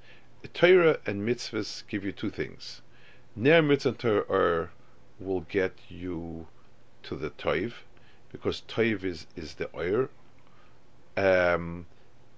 Torah 0.53 0.99
and 1.05 1.27
mitzvahs 1.27 1.85
give 1.87 2.05
you 2.05 2.13
two 2.13 2.29
things. 2.29 2.81
Ner 3.35 3.61
mitzvah 3.61 3.91
Torah 3.91 4.71
will 5.19 5.41
get 5.41 5.73
you 5.89 6.47
to 7.03 7.15
the 7.15 7.31
toiv, 7.31 7.73
because 8.31 8.63
toiv 8.67 9.03
is, 9.03 9.27
is 9.35 9.55
the 9.55 9.69
oir, 9.75 10.09
um, 11.17 11.85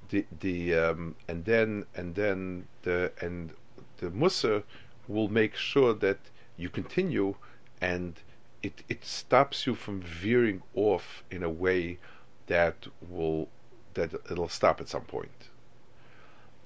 the 0.09 0.25
the 0.39 0.73
um, 0.73 1.15
and 1.27 1.45
then 1.45 1.85
and 1.95 2.15
then 2.15 2.67
the 2.83 3.11
and 3.21 3.51
the 3.97 4.09
musa 4.09 4.63
will 5.07 5.27
make 5.27 5.55
sure 5.55 5.93
that 5.93 6.19
you 6.57 6.69
continue 6.69 7.35
and 7.81 8.21
it 8.63 8.83
it 8.89 9.05
stops 9.05 9.67
you 9.67 9.75
from 9.75 10.01
veering 10.01 10.61
off 10.73 11.23
in 11.29 11.43
a 11.43 11.49
way 11.49 11.97
that 12.47 12.87
will 13.09 13.47
that 13.93 14.13
it'll 14.31 14.49
stop 14.49 14.81
at 14.81 14.89
some 14.89 15.03
point. 15.03 15.49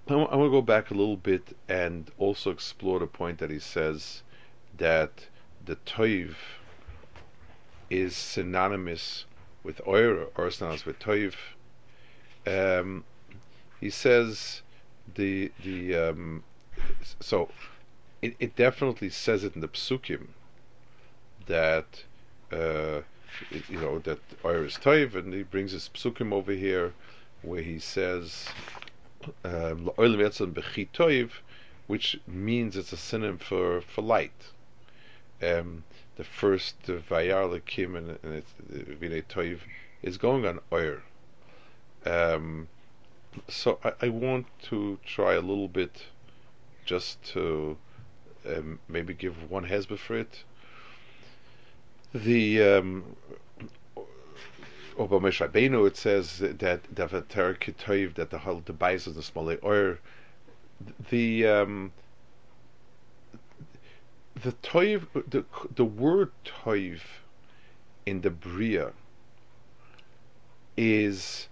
I 0.10 0.16
want 0.16 0.32
to 0.32 0.50
go 0.50 0.62
back 0.62 0.92
a 0.92 0.94
little 0.94 1.16
bit 1.16 1.56
and 1.70 2.12
also 2.18 2.52
explore 2.52 3.00
the 3.00 3.08
point 3.08 3.38
that 3.40 3.50
he 3.50 3.60
says 3.60 4.22
that 4.78 5.28
the 5.66 5.78
toiv 5.78 6.36
is 7.90 8.16
synonymous 8.16 9.26
with 9.64 9.80
oir 9.88 10.28
or 10.36 10.52
synonymous 10.52 10.86
with 10.86 11.00
toiv. 11.00 11.36
Um, 12.46 13.04
he 13.80 13.90
says 13.90 14.62
the 15.16 15.52
the 15.64 15.96
um, 15.96 16.44
so 17.20 17.50
it, 18.22 18.36
it 18.40 18.56
definitely 18.56 19.10
says 19.10 19.44
it 19.44 19.56
in 19.56 19.62
the 19.62 19.68
psukim 19.68 20.28
that 21.48 22.04
uh, 22.52 23.02
it, 23.52 23.70
you 23.70 23.80
know 23.80 24.00
that 24.00 24.20
oir 24.44 24.66
is 24.66 24.76
toiv, 24.76 25.16
and 25.16 25.34
he 25.34 25.44
brings 25.44 25.72
his 25.72 25.90
psukim 25.94 26.34
over 26.34 26.54
here 26.54 26.94
where 27.42 27.62
he 27.62 27.80
says 27.80 28.48
um, 29.44 29.90
which 31.88 32.20
means 32.28 32.78
it's 32.78 32.94
a 32.94 32.98
synonym 32.98 33.38
for 33.38 33.82
for 33.82 34.02
light. 34.02 34.52
Um, 35.42 35.84
the 36.16 36.24
first 36.24 36.82
Vayar 36.84 37.50
Lekim 37.50 37.98
and, 37.98 38.18
it's 38.24 38.54
Vine 38.62 39.24
Toiv 39.24 39.60
is 40.02 40.18
going 40.18 40.46
on 40.46 40.60
oir. 40.72 41.04
Um, 42.06 42.68
so 43.48 43.80
I, 43.84 43.94
I, 44.02 44.10
want 44.10 44.48
to 44.64 45.00
try 45.06 45.34
a 45.34 45.42
little 45.42 45.68
bit 45.68 46.04
just 46.86 47.24
to 47.34 47.78
um, 48.46 48.80
maybe 48.88 49.14
give 49.14 49.50
one 49.50 49.66
hezbollah 49.66 50.00
for 50.00 50.18
it. 50.18 50.44
The 52.14 52.62
um, 52.62 53.16
it 55.86 55.98
says 55.98 56.40
that 56.40 56.60
that 56.94 57.14
that 58.16 58.30
the 58.30 58.40
whole 58.40 58.60
device 58.60 59.08
is 59.08 59.16
the 59.16 59.24
small 59.24 59.56
or 59.62 60.00
the 61.10 61.48
um, 61.48 61.92
the 64.42 64.52
toiv 64.52 65.08
the 65.30 65.46
the 65.76 65.86
word 65.86 66.32
toiv 66.46 67.00
in 68.06 68.22
the 68.22 68.30
bria 68.30 68.92
is 70.76 71.48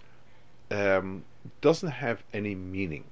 um, 0.71 1.25
doesn't 1.59 1.89
have 1.89 2.23
any 2.33 2.55
meaning. 2.55 3.05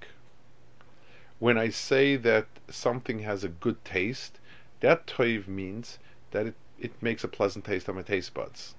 When 1.39 1.57
I 1.57 1.69
say 1.69 2.15
that 2.15 2.47
something 2.69 3.19
has 3.19 3.43
a 3.43 3.49
good 3.49 3.83
taste, 3.83 4.39
that 4.79 5.05
toiv 5.07 5.47
means 5.47 5.99
that 6.31 6.47
it, 6.47 6.55
it 6.79 7.03
makes 7.03 7.23
a 7.23 7.27
pleasant 7.27 7.65
taste 7.65 7.89
on 7.89 7.95
my 7.95 8.01
taste 8.01 8.33
buds. 8.33 8.75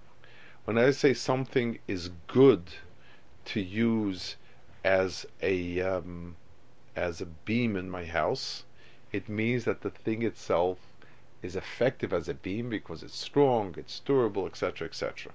When 0.64 0.78
I 0.78 0.90
say 0.92 1.14
something 1.14 1.78
is 1.86 2.10
good 2.26 2.70
to 3.46 3.60
use 3.60 4.36
as 4.84 5.26
a 5.42 5.80
um, 5.80 6.36
as 6.96 7.20
a 7.20 7.26
beam 7.26 7.76
in 7.76 7.90
my 7.90 8.04
house, 8.04 8.64
it 9.12 9.28
means 9.28 9.64
that 9.64 9.82
the 9.82 9.90
thing 9.90 10.22
itself 10.22 10.78
is 11.42 11.56
effective 11.56 12.12
as 12.12 12.28
a 12.28 12.34
beam 12.34 12.68
because 12.68 13.02
it's 13.02 13.16
strong, 13.16 13.74
it's 13.76 14.00
durable, 14.00 14.46
etc., 14.46 14.86
etc. 14.86 15.32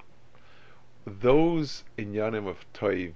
Those 1.05 1.83
inyanim 1.97 2.47
of 2.47 2.65
toiv 2.73 3.13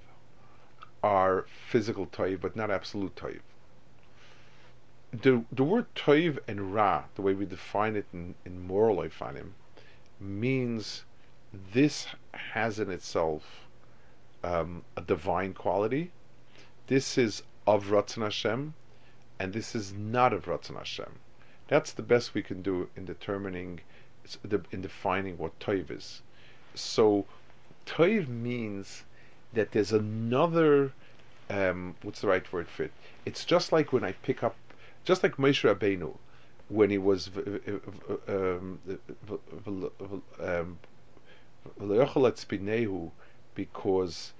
are 1.02 1.46
physical 1.68 2.06
toiv, 2.06 2.40
but 2.40 2.56
not 2.56 2.70
absolute 2.70 3.14
toiv. 3.16 3.40
The, 5.12 5.44
the 5.50 5.64
word 5.64 5.86
toiv 5.94 6.38
and 6.46 6.74
ra, 6.74 7.04
the 7.14 7.22
way 7.22 7.34
we 7.34 7.46
define 7.46 7.96
it 7.96 8.06
in, 8.12 8.34
in 8.44 8.66
moral 8.66 8.98
Ifanim, 8.98 9.52
means 10.20 11.04
this 11.72 12.06
has 12.32 12.78
in 12.78 12.90
itself 12.90 13.66
um, 14.44 14.84
a 14.96 15.00
divine 15.00 15.52
quality. 15.54 16.12
This 16.86 17.18
is 17.18 17.42
of 17.66 17.86
Ratzon 17.86 18.22
Hashem, 18.22 18.74
and 19.38 19.52
this 19.52 19.74
is 19.74 19.92
not 19.92 20.32
of 20.32 20.44
Ratzon 20.44 20.76
Hashem. 20.76 21.18
That's 21.68 21.92
the 21.92 22.02
best 22.02 22.34
we 22.34 22.42
can 22.42 22.62
do 22.62 22.88
in 22.96 23.04
determining, 23.04 23.80
in 24.70 24.80
defining 24.80 25.38
what 25.38 25.58
Toiv 25.60 25.90
is. 25.90 26.22
So, 26.74 27.26
Toiv 27.86 28.28
means 28.28 29.04
that 29.52 29.72
there's 29.72 29.92
another, 29.92 30.92
um, 31.48 31.94
what's 32.02 32.20
the 32.20 32.28
right 32.28 32.50
word 32.52 32.68
for 32.68 32.84
it? 32.84 32.92
It's 33.24 33.44
just 33.44 33.72
like 33.72 33.92
when 33.92 34.04
I 34.04 34.12
pick 34.12 34.42
up, 34.42 34.56
just 35.04 35.22
like 35.22 35.36
Moshe 35.36 35.62
Rabbeinu, 35.62 36.16
when 36.68 36.90
he 36.90 36.98
was 36.98 37.30
um, 38.28 38.78
um, 40.38 40.78
because 43.54 44.32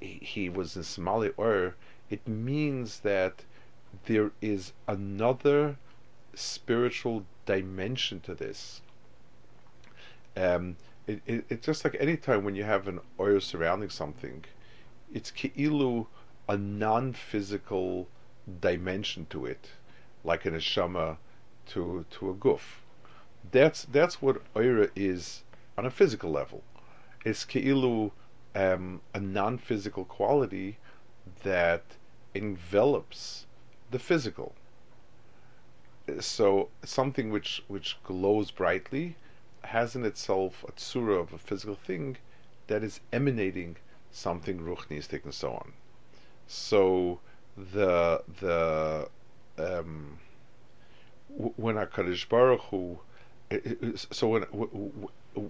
he 0.00 0.48
was 0.48 0.76
in 0.76 0.82
Somali 0.82 1.32
or 1.36 1.74
it 2.10 2.26
means 2.26 3.00
that 3.00 3.44
there 4.06 4.32
is 4.40 4.72
another 4.86 5.76
spiritual 6.34 7.24
dimension 7.46 8.20
to 8.20 8.34
this. 8.34 8.82
Um, 10.36 10.76
it, 11.06 11.22
it, 11.26 11.44
it's 11.48 11.64
just 11.66 11.84
like 11.84 11.96
any 11.98 12.16
time 12.16 12.44
when 12.44 12.54
you 12.54 12.64
have 12.64 12.88
an 12.88 13.00
oir 13.18 13.40
surrounding 13.40 13.88
something, 13.88 14.44
it's 15.12 15.30
ki'ilu 15.30 16.06
a 16.48 16.56
non-physical 16.56 18.08
dimension 18.60 19.26
to 19.30 19.46
it, 19.46 19.70
like 20.24 20.44
an 20.44 20.54
neshama 20.54 21.16
to 21.66 22.04
to 22.10 22.30
a 22.30 22.34
guf. 22.34 22.80
That's 23.50 23.84
that's 23.84 24.22
what 24.22 24.42
oira 24.54 24.90
is 24.94 25.42
on 25.76 25.86
a 25.86 25.90
physical 25.90 26.30
level. 26.30 26.62
It's 27.24 27.44
keilu 27.44 28.12
um, 28.54 29.00
a 29.14 29.20
non-physical 29.20 30.04
quality 30.04 30.78
that 31.42 31.82
envelops 32.34 33.46
the 33.90 33.98
physical. 33.98 34.54
So 36.20 36.68
something 36.84 37.30
which 37.30 37.62
which 37.66 37.98
glows 38.04 38.50
brightly 38.50 39.16
has 39.64 39.96
in 39.96 40.04
itself 40.04 40.64
a 40.68 40.72
tsura 40.72 41.20
of 41.20 41.32
a 41.32 41.38
physical 41.38 41.74
thing 41.74 42.16
that 42.68 42.84
is 42.84 43.00
emanating 43.12 43.76
something 44.16 44.58
ruchnistic 44.60 45.24
and 45.24 45.34
so 45.34 45.52
on. 45.52 45.72
So 46.46 47.20
the 47.56 48.22
the 48.40 49.08
um, 49.58 50.18
when 51.28 51.76
Hakadosh 51.76 52.28
Baruch 52.28 52.62
Hu, 52.70 52.98
so 54.10 54.28
when 54.28 54.42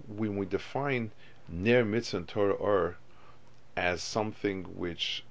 when 0.07 0.35
we 0.35 0.45
define 0.45 1.11
Ner 1.47 1.85
Mitzvah 1.85 2.17
and 2.17 2.27
Torah 2.27 2.53
Or 2.53 2.97
as 3.77 4.03
something 4.03 4.63
which 4.63 5.23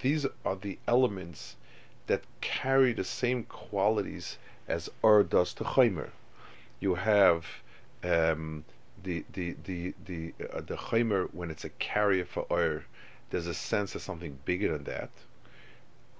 these 0.00 0.26
are 0.44 0.56
the 0.56 0.78
elements 0.88 1.56
that 2.06 2.22
carry 2.40 2.92
the 2.92 3.04
same 3.04 3.44
qualities 3.44 4.38
as 4.66 4.90
Or 5.02 5.22
does 5.22 5.54
to 5.54 5.64
Chaimer. 5.64 6.10
You 6.80 6.96
have 6.96 7.46
um, 8.02 8.64
the 9.04 9.24
the 9.32 9.56
the 9.64 9.94
the 10.04 10.34
uh, 10.52 10.60
the 10.60 10.76
Chaimer 10.76 11.28
when 11.32 11.50
it's 11.50 11.64
a 11.64 11.70
carrier 11.70 12.24
for 12.24 12.46
oir, 12.50 12.84
There's 13.30 13.46
a 13.46 13.54
sense 13.54 13.94
of 13.94 14.02
something 14.02 14.38
bigger 14.44 14.72
than 14.72 14.84
that, 14.84 15.10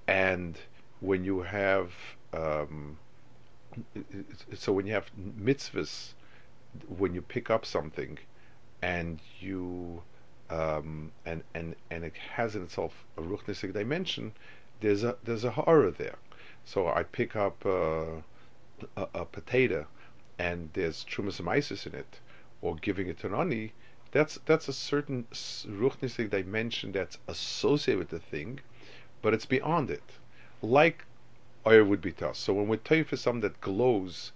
and 0.07 0.59
when 1.01 1.25
you 1.25 1.42
have 1.42 1.92
um, 2.33 2.99
so 4.55 4.73
when 4.73 4.87
you 4.87 4.92
have 4.92 5.11
mitzvahs 5.16 6.12
when 6.88 7.14
you 7.14 7.23
pick 7.23 7.51
up 7.51 7.64
something 7.64 8.18
and 8.83 9.20
you 9.40 10.03
um, 10.51 11.11
and 11.25 11.42
and 11.55 11.75
and 11.90 12.05
it 12.05 12.16
has 12.35 12.55
in 12.55 12.62
itself 12.62 13.05
a 13.16 13.23
ruchnistic 13.23 13.73
dimension, 13.73 14.33
there's 14.81 15.03
a 15.03 15.16
there's 15.25 15.44
a 15.44 15.53
horror 15.53 15.90
there. 15.90 16.16
So 16.64 16.88
I 16.88 17.03
pick 17.03 17.37
up 17.37 17.64
uh, 17.66 18.23
a, 18.97 19.09
a, 19.14 19.25
potato, 19.25 19.87
and 20.38 20.70
there's 20.73 21.05
trumas 21.05 21.40
in 21.87 21.94
it, 21.94 22.20
or 22.64 22.77
giving 22.77 23.07
it 23.09 23.18
to 23.18 23.27
an 23.27 23.35
ani. 23.35 23.72
That's 24.11 24.38
that's 24.46 24.68
a 24.68 24.72
certain 24.72 25.27
ruchnistic 25.33 26.31
dimension 26.31 26.92
that's 26.92 27.18
associated 27.29 27.98
with 27.98 28.09
the 28.09 28.18
thing, 28.18 28.61
but 29.20 29.35
it's 29.35 29.44
beyond 29.44 29.90
it. 29.90 30.09
Like 30.62 31.05
oir 31.66 31.85
would 31.85 32.00
be 32.00 32.12
to. 32.12 32.35
So 32.35 32.55
when 32.55 32.68
we're 32.68 32.77
taking 32.77 33.05
for 33.05 33.16
something 33.16 33.42
that 33.42 33.61
glows, 33.61 34.33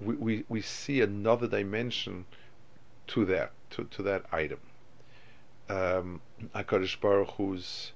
we, 0.00 0.14
we, 0.14 0.44
we 0.48 0.60
see 0.62 1.00
another 1.02 1.46
dimension 1.46 2.24
to 3.08 3.24
that 3.26 3.52
to, 3.70 3.84
to 3.84 4.02
that 4.02 4.24
item. 4.32 4.60
Um, 5.68 6.20
Hakadosh 6.54 6.98
Baruch 7.00 7.34
Hu's 7.36 7.92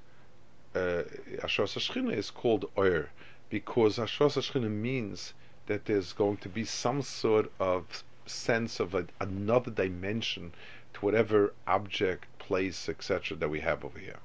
uh, 0.75 1.05
is 1.43 2.31
called 2.31 2.71
Oyer 2.77 3.11
because 3.49 3.99
Ashras 3.99 4.71
means 4.71 5.33
that 5.67 5.85
there's 5.87 6.13
going 6.13 6.37
to 6.39 6.49
be 6.49 6.65
some 6.65 7.01
sort 7.03 7.51
of 7.61 8.05
sense 8.31 8.81
of 8.81 8.95
a, 8.95 9.07
another 9.21 9.71
dimension 9.71 10.53
to 10.95 11.01
whatever 11.01 11.53
object, 11.67 12.27
place, 12.39 12.89
etc. 12.89 13.37
that 13.37 13.49
we 13.49 13.61
have 13.61 13.85
over 13.85 13.99
here. 13.99 14.19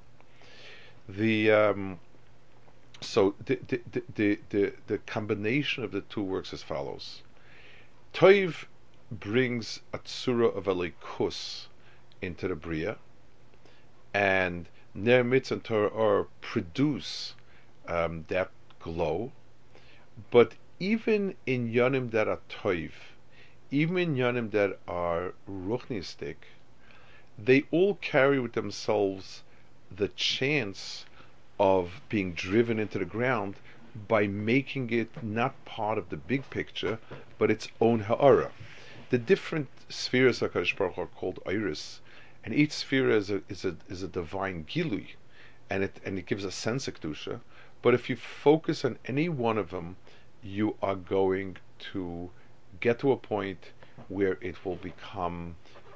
The 1.07 1.51
um, 1.51 1.99
so 3.01 3.35
the 3.45 3.59
the, 3.67 3.81
the 4.15 4.39
the 4.49 4.73
the 4.87 4.97
combination 4.99 5.83
of 5.83 5.91
the 5.91 6.01
two 6.01 6.23
works 6.23 6.53
as 6.53 6.63
follows. 6.63 7.21
Toiv 8.13 8.65
brings 9.11 9.81
a 9.93 9.99
tsura 9.99 10.55
of 10.55 10.65
elikus 10.65 11.67
into 12.21 12.47
the 12.47 12.55
bria, 12.55 12.97
and 14.13 14.67
Ner 14.95 15.19
and 15.19 15.63
Torah 15.63 15.87
or 15.87 16.27
produce 16.41 17.35
um, 17.87 18.25
that 18.29 18.49
glow. 18.79 19.31
But 20.31 20.53
even 20.79 21.35
in 21.45 21.71
yonim 21.71 22.11
that 22.11 22.27
are 22.27 22.39
toiv, 22.49 22.91
even 23.71 23.97
in 23.97 24.15
yonim 24.15 24.51
that 24.51 24.79
are 24.87 25.33
ruchnistic, 25.49 26.35
they 27.37 27.65
all 27.71 27.95
carry 27.95 28.39
with 28.39 28.53
themselves 28.53 29.43
the 29.91 30.07
chance 30.09 31.05
of 31.59 32.01
being 32.09 32.33
driven 32.33 32.79
into 32.79 32.99
the 32.99 33.05
ground 33.05 33.55
by 34.07 34.27
making 34.27 34.89
it 34.89 35.23
not 35.23 35.63
part 35.65 35.97
of 35.97 36.09
the 36.09 36.17
big 36.17 36.49
picture, 36.49 36.99
but 37.37 37.49
its 37.49 37.69
own 37.79 38.01
ha'ara. 38.01 38.51
The 39.09 39.17
different 39.17 39.69
spheres 39.87 40.41
of 40.41 40.51
Hakadosh 40.51 40.75
Baruch 40.75 40.97
are 40.97 41.07
called 41.07 41.39
iris, 41.45 42.01
and 42.43 42.53
each 42.53 42.71
sphere 42.71 43.09
is 43.09 43.29
a 43.31 43.41
is 43.47 43.63
a 43.63 43.77
is 43.87 44.03
a 44.03 44.07
divine 44.07 44.65
gilui, 44.65 45.15
and 45.69 45.83
it 45.83 45.99
and 46.03 46.19
it 46.19 46.25
gives 46.25 46.43
a 46.43 46.51
sense 46.51 46.87
of 46.87 46.99
kedusha. 46.99 47.39
But 47.81 47.93
if 47.93 48.09
you 48.09 48.15
focus 48.15 48.83
on 48.83 48.97
any 49.05 49.29
one 49.29 49.57
of 49.57 49.69
them, 49.69 49.95
you 50.43 50.75
are 50.81 50.95
going 50.95 51.57
to 51.93 52.31
get 52.85 52.99
to 52.99 53.11
a 53.11 53.17
point 53.17 53.71
where 54.09 54.37
it 54.41 54.63
will 54.63 54.75
become 54.75 55.55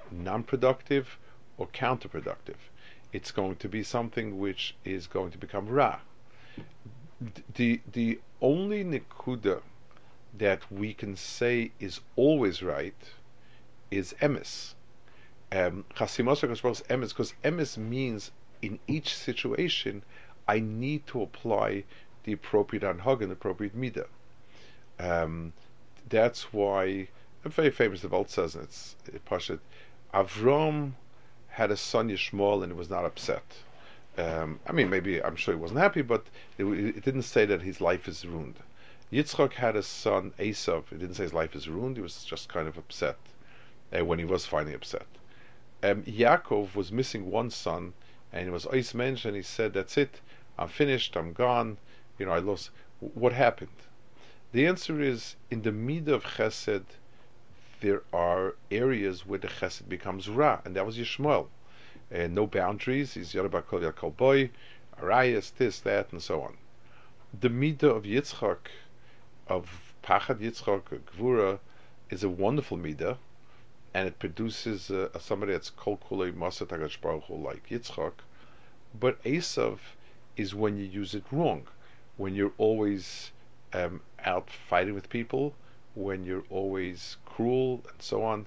non-productive 0.10 1.20
or 1.60 1.68
counterproductive. 1.68 2.62
It's 3.14 3.32
going 3.32 3.58
to 3.58 3.70
be 3.70 3.84
something 3.84 4.40
which 4.40 4.76
is 4.84 5.06
going 5.06 5.30
to 5.36 5.38
become 5.38 5.68
ra. 5.68 6.00
The 7.54 7.82
the 8.00 8.20
only 8.42 8.84
nikuda 8.84 9.62
that 10.46 10.62
we 10.72 10.90
can 11.02 11.16
say 11.16 11.72
is 11.80 12.00
always 12.16 12.64
right 12.64 13.02
is 13.92 14.16
emes. 14.28 14.74
Um, 15.52 15.86
emes 15.96 17.10
because 17.10 17.34
emes 17.44 17.78
means 17.78 18.32
in 18.64 18.80
each 18.88 19.14
situation 19.14 20.04
I 20.48 20.60
need 20.60 21.06
to 21.12 21.22
apply 21.22 21.84
the 22.24 22.34
appropriate 22.34 22.84
anhag 22.84 23.22
and 23.22 23.32
appropriate 23.32 23.76
midah. 23.84 24.10
Um, 25.00 25.54
that's 26.10 26.52
why 26.54 27.08
a 27.46 27.50
very 27.50 27.72
famous 27.72 28.02
devout 28.02 28.30
says 28.30 28.56
it's 28.56 28.96
it 29.06 29.24
Pashat 29.26 29.60
Avram 30.14 30.94
had 31.50 31.72
a 31.72 31.78
son 31.78 32.10
Yishmael 32.10 32.64
and 32.64 32.72
he 32.72 32.78
was 32.78 32.90
not 32.90 33.06
upset. 33.06 33.58
Um, 34.18 34.60
I 34.68 34.72
mean, 34.72 34.90
maybe 34.90 35.22
I'm 35.24 35.36
sure 35.36 35.54
he 35.54 35.60
wasn't 35.60 35.80
happy, 35.80 36.02
but 36.02 36.26
it, 36.58 36.66
it, 36.66 37.04
didn't 37.04 37.24
say 37.24 37.46
that 37.46 37.62
his 37.62 37.80
life 37.80 38.08
is 38.08 38.26
ruined. 38.26 38.60
Yitzchak 39.14 39.54
had 39.54 39.76
a 39.76 39.84
son 39.84 40.34
Esav. 40.40 40.92
It 40.92 41.00
didn't 41.00 41.16
say 41.16 41.24
his 41.24 41.34
life 41.34 41.56
is 41.56 41.70
ruined. 41.70 41.96
He 41.96 42.02
was 42.02 42.24
just 42.24 42.50
kind 42.50 42.68
of 42.68 42.78
upset 42.78 43.18
uh, 43.98 44.04
when 44.04 44.20
he 44.20 44.26
was 44.26 44.46
finally 44.46 44.74
upset. 44.74 45.08
Um, 45.82 46.04
Yaakov 46.04 46.76
was 46.76 46.92
missing 46.92 47.32
one 47.32 47.50
son, 47.50 47.94
and 48.34 48.48
it 48.48 48.52
was 48.52 48.68
Eis 48.68 48.94
and 48.94 49.36
he 49.36 49.42
said, 49.42 49.74
"That's 49.74 49.98
it. 49.98 50.22
I'm 50.58 50.68
finished, 50.68 51.16
I'm 51.16 51.32
gone, 51.32 51.78
you 52.18 52.26
know, 52.26 52.34
I 52.34 52.40
lost. 52.40 52.72
What 53.00 53.32
happened? 53.32 53.70
The 54.52 54.66
answer 54.66 55.00
is 55.00 55.36
in 55.52 55.62
the 55.62 55.72
midah 55.72 56.08
of 56.08 56.24
chesed, 56.24 56.84
there 57.82 58.02
are 58.12 58.56
areas 58.72 59.24
where 59.24 59.38
the 59.38 59.48
chesed 59.48 59.88
becomes 59.88 60.28
ra, 60.28 60.62
and 60.66 60.76
that 60.76 60.88
was 60.88 60.98
Yishmael. 60.98 61.50
And 62.10 62.34
no 62.34 62.48
boundaries, 62.48 63.14
he's 63.14 63.34
Yorubakol 63.34 63.84
Yakol 63.84 64.18
boy, 64.18 64.50
Arias, 65.00 65.52
this, 65.52 65.80
that, 65.82 66.12
and 66.12 66.24
so 66.24 66.42
on. 66.42 66.58
The 67.40 67.50
midah 67.50 67.96
of 67.96 68.06
Yitzchak, 68.06 68.70
of 69.48 69.94
Pachad 70.04 70.40
Yitzchak, 70.40 71.00
Gvura, 71.16 71.60
is 72.10 72.24
a 72.24 72.30
wonderful 72.30 72.78
midah, 72.80 73.20
and 73.94 74.08
it 74.08 74.18
produces 74.18 74.90
uh, 74.90 75.10
somebody 75.20 75.52
that's 75.52 75.70
kol 75.70 75.98
kulei 76.10 76.34
masat 76.34 76.70
Baruch 77.02 77.30
like 77.30 77.70
Yitzchak. 77.70 78.14
But 79.00 79.24
Esav 79.24 79.78
is 80.36 80.56
when 80.56 80.76
you 80.76 80.86
use 80.86 81.14
it 81.14 81.26
wrong, 81.32 81.68
when 82.18 82.34
you're 82.34 82.54
always 82.58 83.32
um, 83.74 84.02
out 84.26 84.50
fighting 84.50 84.94
with 84.94 85.10
people, 85.10 85.54
when 85.96 86.24
you're 86.24 86.46
always 86.50 87.18
cruel 87.26 87.84
and 87.90 88.02
so 88.02 88.24
on. 88.24 88.46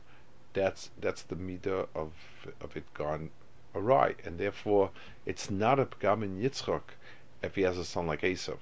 That's 0.55 0.91
that's 1.01 1.23
the 1.23 1.37
meter 1.37 1.87
of 1.95 2.13
of 2.61 2.77
it 2.77 2.85
gone 2.95 3.31
awry, 3.75 4.15
and 4.25 4.39
therefore 4.39 4.91
it's 5.27 5.51
not 5.51 5.79
a 5.79 5.87
pgam 5.87 6.23
in 6.23 6.41
Yitzchak 6.41 6.83
if 7.43 7.55
he 7.55 7.63
has 7.63 7.77
a 7.77 7.85
son 7.85 8.07
like 8.07 8.23
Esav. 8.23 8.59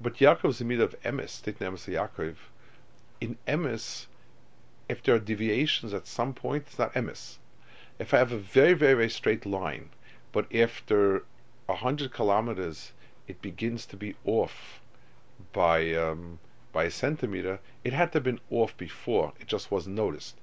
But 0.00 0.16
Yaakov's 0.16 0.58
the 0.58 0.64
midah 0.64 0.82
of 0.82 1.00
emes, 1.02 1.42
Tit 1.42 1.58
Yaakov. 1.58 2.36
In 3.20 3.38
emes, 3.46 4.06
if 4.88 5.02
there 5.02 5.14
are 5.14 5.18
deviations 5.18 5.94
at 5.94 6.06
some 6.06 6.34
point, 6.34 6.64
it's 6.66 6.78
not 6.78 6.94
emes. 6.94 7.38
If 7.98 8.12
I 8.12 8.18
have 8.18 8.32
a 8.32 8.38
very 8.38 8.74
very 8.74 8.94
very 8.94 9.10
straight 9.10 9.46
line, 9.46 9.90
but 10.32 10.54
after 10.54 11.24
a 11.68 11.76
hundred 11.76 12.12
kilometers, 12.12 12.92
it 13.26 13.40
begins 13.40 13.86
to 13.86 13.96
be 13.96 14.14
off 14.24 14.80
by 15.52 15.94
um, 15.94 16.38
by 16.72 16.84
a 16.84 16.90
centimeter. 16.90 17.60
It 17.84 17.92
had 17.92 18.12
to 18.12 18.16
have 18.16 18.24
been 18.24 18.40
off 18.50 18.76
before; 18.76 19.32
it 19.40 19.46
just 19.46 19.70
wasn't 19.70 19.96
noticed. 19.96 20.36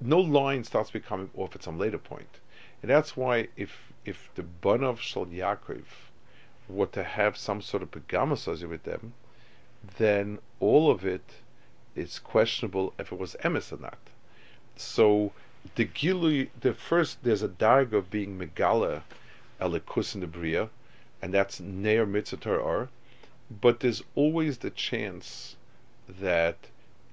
No 0.00 0.20
line 0.20 0.64
starts 0.64 0.90
becoming 0.90 1.30
off 1.36 1.54
at 1.54 1.62
some 1.62 1.78
later 1.78 1.98
point, 1.98 2.40
and 2.82 2.90
that's 2.90 3.16
why 3.16 3.48
if 3.56 3.92
if 4.04 4.30
the 4.34 4.42
Banav 4.42 4.98
Shal 4.98 5.26
Yaakov 5.26 5.84
were 6.68 6.86
to 6.86 7.02
have 7.02 7.36
some 7.36 7.62
sort 7.62 7.82
of 7.82 7.90
pagam 7.90 8.32
associated 8.32 8.70
with 8.70 8.82
them, 8.82 9.14
then 9.96 10.38
all 10.60 10.90
of 10.90 11.06
it 11.06 11.36
is 11.94 12.18
questionable 12.18 12.92
if 12.98 13.12
it 13.12 13.18
was 13.18 13.36
emes 13.44 13.72
or 13.72 13.80
not. 13.80 13.98
So 14.76 15.32
the 15.74 15.86
Gilui, 15.86 16.50
the 16.60 16.74
first, 16.74 17.22
there's 17.22 17.42
a 17.42 17.48
darg 17.48 17.94
of 17.94 18.10
being 18.10 18.38
megala 18.38 19.02
elikus 19.60 20.14
in 20.14 20.20
the 20.20 20.26
bria, 20.26 20.70
and 21.22 21.32
that's 21.32 21.60
ner 21.60 22.06
mitzvah. 22.06 22.88
But 23.50 23.80
there's 23.80 24.02
always 24.14 24.58
the 24.58 24.70
chance 24.70 25.56
that 26.06 26.56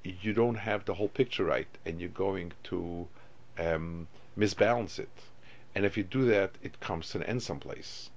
you 0.04 0.34
don't 0.34 0.56
have 0.56 0.86
the 0.86 0.96
whole 0.96 1.08
picture 1.08 1.46
right, 1.46 1.68
and 1.86 2.00
you're 2.00 2.10
going 2.10 2.54
to 2.66 3.08
um, 3.58 4.08
misbalance 4.38 5.00
it. 5.00 5.10
And 5.74 5.86
if 5.86 5.98
you 5.98 6.04
do 6.04 6.26
that, 6.26 6.52
it 6.62 6.80
comes 6.80 7.10
to 7.10 7.20
an 7.20 7.24
end 7.24 7.44
someplace. 7.44 8.10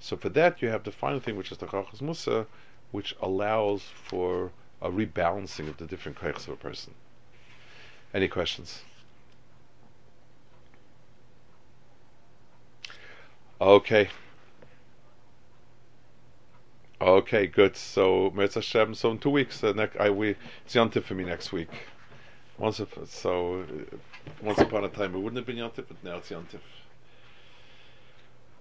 So 0.00 0.16
for 0.16 0.28
that, 0.30 0.62
you 0.62 0.68
have 0.68 0.84
the 0.84 0.92
final 0.92 1.20
thing, 1.20 1.36
which 1.36 1.52
is 1.52 1.58
the 1.58 1.66
Chachas 1.66 2.00
Musa, 2.00 2.46
which 2.92 3.16
allows 3.20 3.82
for 3.82 4.52
a 4.80 4.90
rebalancing 4.90 5.68
of 5.68 5.76
the 5.78 5.86
different 5.86 6.18
kaychs 6.18 6.46
of 6.46 6.50
a 6.50 6.56
person. 6.56 6.94
Any 8.14 8.28
questions? 8.28 8.82
Okay. 13.60 14.08
Okay, 17.00 17.46
good. 17.46 17.76
So, 17.76 18.32
Hashem, 18.34 18.94
so 18.94 19.10
in 19.10 19.18
two 19.18 19.28
weeks, 19.30 19.62
uh, 19.62 19.72
next, 19.72 19.98
I, 19.98 20.08
we, 20.08 20.30
it's 20.64 20.74
Yontif 20.74 21.04
for 21.04 21.14
me 21.14 21.24
next 21.24 21.52
week. 21.52 21.68
Once, 22.56 22.80
if, 22.80 22.96
so, 23.10 23.60
uh, 23.60 23.96
once 24.40 24.58
upon 24.58 24.84
a 24.84 24.88
time 24.88 25.14
it 25.14 25.18
wouldn't 25.18 25.36
have 25.36 25.46
been 25.46 25.56
Yontif, 25.56 25.84
but 25.88 26.02
now 26.02 26.16
it's 26.16 26.30
Yontif. 26.30 26.60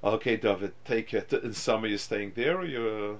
Okay, 0.03 0.35
David, 0.35 0.73
take 0.83 1.13
it. 1.13 1.31
In 1.31 1.53
summer, 1.53 1.87
you're 1.87 1.97
staying 1.97 2.33
there, 2.35 2.57
or 2.57 2.65
you're 2.65 3.17